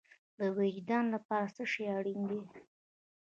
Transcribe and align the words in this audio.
د 0.37 0.39
وجدان 0.57 1.05
لپاره 1.15 1.47
څه 1.55 1.63
شی 1.71 1.83
اړین 1.97 2.21
دی؟ 2.29 2.39